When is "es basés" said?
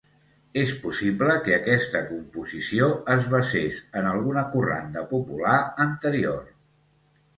3.17-3.77